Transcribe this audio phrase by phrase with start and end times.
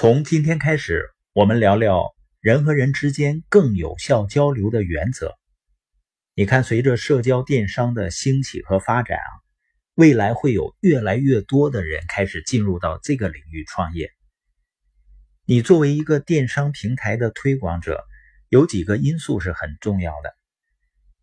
[0.00, 5.36] 从今天开始，我们聊聊人和人之间更有效交流的原则。
[6.34, 9.28] 你看，随着社交电商的兴起和发展啊，
[9.96, 14.10] 未来会有越来越多的人开始进入到这个领域创业。
[15.44, 18.02] 你作为一个电商平台的推广者，
[18.48, 20.34] 有几个因素是很重要的。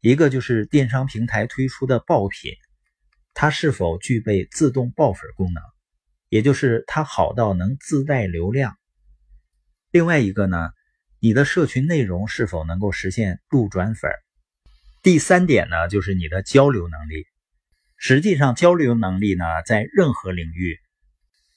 [0.01, 2.53] 一个就是电商平台推出的爆品，
[3.33, 5.63] 它是否具备自动爆粉功能，
[6.29, 8.77] 也就是它好到能自带流量。
[9.91, 10.69] 另外一个呢，
[11.19, 14.11] 你的社群内容是否能够实现路转粉。
[15.03, 17.25] 第三点呢，就是你的交流能力。
[17.95, 20.77] 实际上，交流能力呢，在任何领域，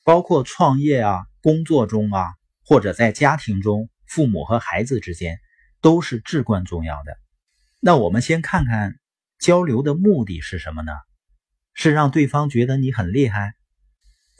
[0.04, 2.26] 包括创业啊、工作中啊。
[2.62, 5.40] 或者在家庭中，父母和孩子之间
[5.80, 7.18] 都是至关重要的。
[7.80, 8.94] 那我们先看看
[9.40, 10.92] 交流的目的是什么呢？
[11.74, 13.54] 是让对方觉得你很厉害，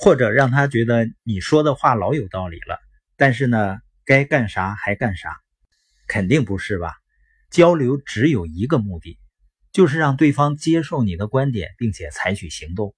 [0.03, 2.79] 或者让他觉得你说的话老有道理了。
[3.19, 5.37] 但是呢，该干啥还干啥，
[6.09, 6.95] 肯定不是吧？
[7.51, 9.19] 交流只有一个目的，
[9.73, 12.95] 就是让对方接受你的观点，并且采取行动。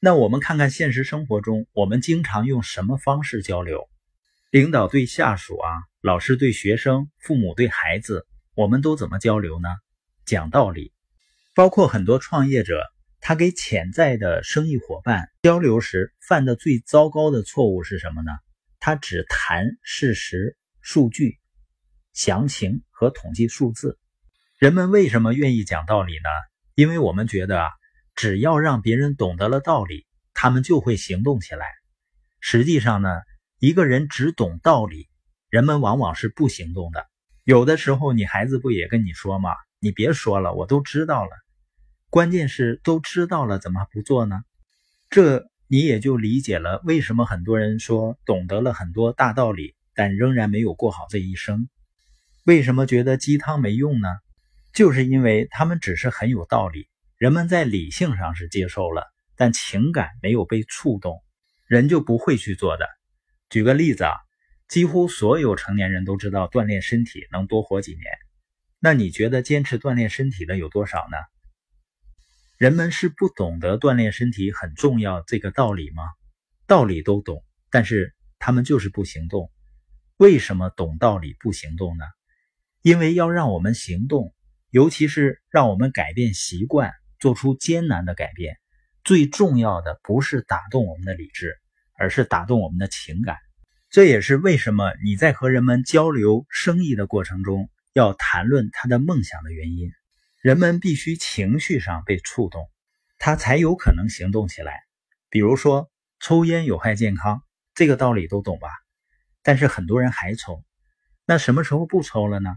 [0.00, 3.86] 那我们看看现实生活中，我们经常用什么方式交流？
[4.50, 5.68] 领导对下属啊，
[6.00, 9.68] 老师对学生，父母对孩子，我们都怎么交流呢？
[10.24, 10.94] 讲道理。
[11.54, 12.86] 包括很多创业者，
[13.28, 18.32] 他给潜在的生意伙伴交流时犯的最糟糕的错误是什么呢？
[18.80, 21.38] 他只谈事实、数据、
[22.14, 23.98] 详情和统计数字。
[24.56, 26.30] 人们为什么愿意讲道理呢？
[26.74, 27.68] 因为我们觉得啊，
[28.14, 31.66] 只要让别人懂得了道理，他们就会行动起来。
[32.40, 33.10] 实际上呢？
[33.58, 35.06] 一个人只懂道理，
[35.50, 37.06] 人们往往是不行动的。
[37.44, 39.50] 有的时候，你孩子不也跟你说吗？
[39.80, 41.30] 你别说了，我都知道了。
[42.10, 44.40] 关键是都知道了，怎么不做呢？
[45.10, 51.68] 这你也就理解了为什么很多人说懂得了很多大道理，但仍然没有过好这一生。
[52.44, 54.08] 为什么觉得鸡汤没用呢？
[54.72, 56.88] 就是因为他们只是很有道理，
[57.18, 59.04] 人们在理性上是接受了，
[59.36, 61.22] 但情感没有被触动，
[61.66, 62.86] 人就不会去做的。
[63.50, 64.12] 举个例子啊，
[64.66, 68.04] 几乎所有成年人都知道锻炼身体能多活几年。
[68.78, 71.16] 那你觉得坚持锻炼身体的有多少呢？
[72.58, 76.02] 人们是不懂得锻炼身体很重要这个道理吗？
[76.66, 79.50] 道理都懂，但是他们就是不行动。
[80.16, 82.04] 为什么懂道理不行动呢？
[82.82, 84.34] 因为要让我们行动，
[84.70, 88.56] 尤其是让我们改变习惯，做出艰难的改变，
[89.04, 91.56] 最重要的不是打动我们的理智。
[92.00, 93.36] 而是打动我们的情感，
[93.90, 99.90] 这也是为什么你在和人们交流生意的过程中要谈论他的梦想的原因。
[100.48, 102.70] 人们必须情绪上被触动，
[103.18, 104.80] 他才有可能行动起来。
[105.28, 107.42] 比如说，抽烟有害健康，
[107.74, 108.70] 这个道理都懂吧？
[109.42, 110.64] 但是很多人还抽，
[111.26, 112.56] 那什么时候不抽了呢？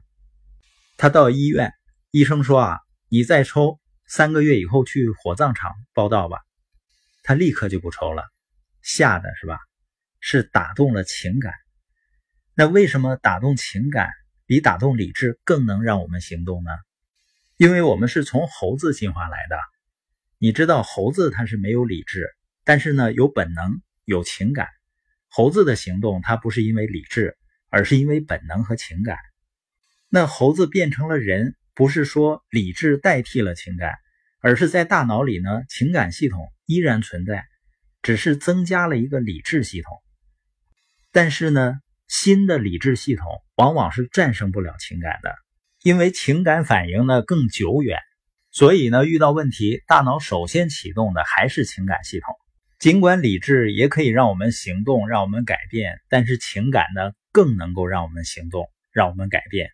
[0.96, 1.74] 他到医院，
[2.12, 6.40] 医生说啊，你再抽三个月以后去火葬场报道吧，
[7.24, 8.24] 他立刻就不抽了。
[8.82, 9.60] 吓的是吧？
[10.22, 11.54] 是打动了情感。
[12.56, 14.10] 那为什么打动情感
[14.46, 16.72] 比打动理智更能让我们行动呢？
[17.62, 19.56] 因为我们是从猴子进化来的。
[20.40, 22.28] 你知道猴子它是没有理智，
[22.64, 24.68] 但是呢有本能、有情感。
[25.30, 27.38] 猴子的行动它不是因为理智，
[27.70, 29.16] 而是因为本能和情感。
[30.10, 33.94] 那猴子变成了人，不是说理智代替了情感，
[34.40, 37.46] 而是在大脑里呢，情感系统依然存在。
[38.02, 40.02] 只是增加了一个理智系统，
[41.12, 45.36] 但是呢，新的理智系统往往是战胜不了情感的，
[45.84, 47.98] 因为情感反应呢更久远，
[48.52, 52.36] 所以呢，遇到问题，大脑首先启动的还是情感系统。
[52.78, 59.72] 尽管理智也可以让我们行动，让我们改变，但是情感呢更能够让我们行动，让我们改变。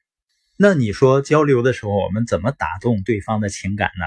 [0.56, 4.06] 那你说交流的时候，我们怎么打动对方的情感呢？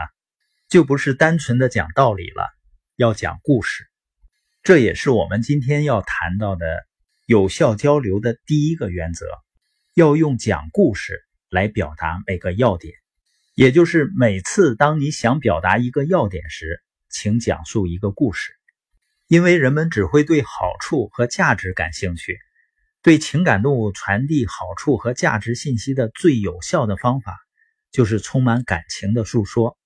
[0.71, 2.49] 就不是单纯的讲道理了，
[2.97, 3.85] 要讲故事。
[4.63, 6.87] 这也是我们今天要谈到的
[7.27, 9.27] 有效交流的第一个原则，
[9.95, 11.21] 要用讲故事
[11.51, 12.95] 来表达每个要点。
[13.55, 18.53] 也就是每次当你想表达一个要点时，请讲述一个故事。
[19.27, 22.39] 因为人们只会对好处和价值感兴趣，
[23.03, 27.37] 对情感动物传递好处和价值信息的最有效的方法，
[27.93, 29.77] 就是充满感情的述说。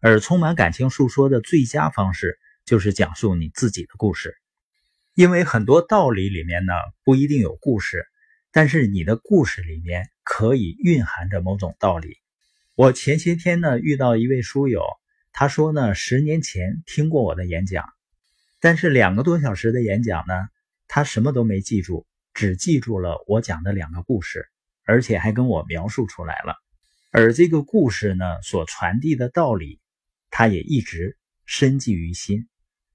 [0.00, 2.38] 而充满感情述说的最佳方式。
[2.64, 4.36] 就是讲述你自己的故事，
[5.14, 8.04] 因为很多道理里面呢不一定有故事，
[8.52, 12.16] 但是你的故事里面可以蕴含着某种道理。
[12.74, 14.84] 我前些天呢遇到一位书友，
[15.32, 17.84] 他说呢十年前听过我的演讲，
[18.60, 20.34] 但是两个多小时的演讲呢，
[20.86, 24.48] 他什么都没记住，只记住了我讲的两个故事，
[24.84, 26.56] 而且还跟我描述出来了。
[27.10, 29.80] 而这个故事呢，所传递的道理，
[30.30, 31.16] 他也一直
[31.46, 32.48] 深记于心。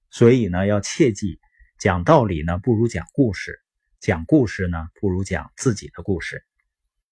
[0.09, 1.39] 所以呢，要切记，
[1.79, 3.59] 讲道理呢不如讲故事，
[4.03, 6.43] 讲故事呢不如讲自己的故事。